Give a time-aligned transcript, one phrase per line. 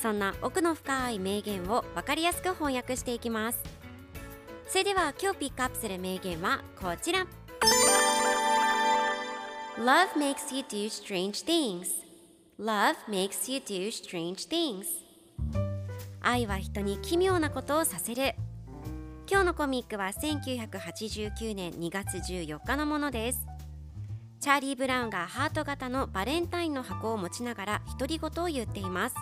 [0.00, 3.58] そんな奥の深い名言を分かりやすく翻訳していきます。
[4.68, 7.26] それでは今日ピックアップする名言はこちら。
[9.78, 11.88] Love makes you do strange things.
[12.58, 14.86] Love makes you do strange things.
[16.20, 18.34] 愛は人に奇妙なことをさせる。
[19.30, 23.46] 今日のコミックは1989年2月14日のものです。
[24.40, 29.16] チャーリー・ブラウンがハート型のバレンタインの箱を持ちながら独り言を言っています。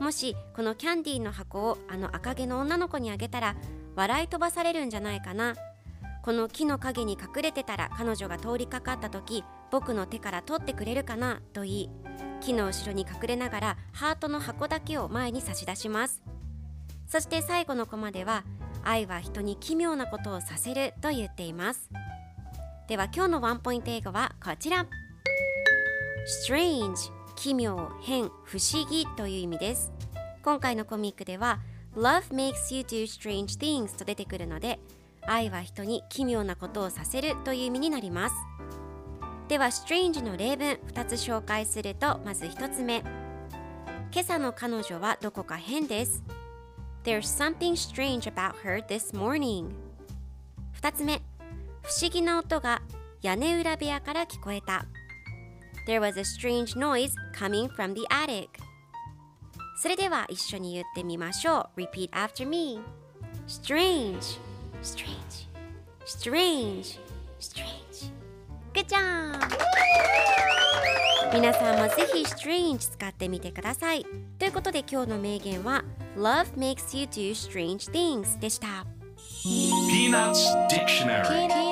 [0.00, 3.54] もしこのキャンディーの箱をあの赤毛の女の子にあげたら
[3.94, 5.54] 笑い飛ばされるんじゃないかな。
[6.22, 11.90] この木の陰に隠れてたら彼女が通りかかった時僕の手から取ってくれるかなと言い
[12.42, 16.22] 木の後ろに隠れながらハートの箱だけを前に差し出します。
[17.06, 18.44] そして最後のコマでは
[18.82, 21.90] 愛は人に奇妙なことをさせると言っています。
[22.88, 24.86] では今日のワンポイント英語はこちら。
[26.46, 29.90] Strange 奇妙変不思議という意味です。
[30.42, 31.60] 今回のコミックでは
[31.96, 34.78] Love makes you do strange things と出てくるので
[35.22, 38.36] 愛は人に奇妙なことをさせるという意味になります。
[39.48, 42.98] では strange の例文2つ紹介するとまず1つ目。
[44.12, 46.22] 今朝の彼女はどこか変です。
[47.04, 49.70] There's something strange about her this morning
[50.82, 51.22] 2つ目。
[51.80, 52.82] 不思議な音が
[53.22, 54.84] 屋根裏部屋から聞こえた。
[55.90, 58.46] There was a strange noise coming from the attic
[59.82, 62.78] それでは一緒に言ってみましょう Repeat after me
[63.48, 64.38] Strange
[64.84, 65.48] Strange
[66.06, 67.00] Strange
[67.40, 68.12] Strange
[68.72, 69.36] Good job!
[71.34, 74.06] 皆さんもぜひ Strange 使ってみてください
[74.38, 75.82] ということで今日の名言は
[76.16, 78.86] Love makes you do strange things でした
[79.42, 81.69] Peanuts Dictionary.